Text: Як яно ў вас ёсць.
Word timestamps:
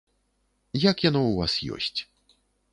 Як 0.89 1.05
яно 1.09 1.21
ў 1.27 1.33
вас 1.39 1.53
ёсць. 1.79 1.99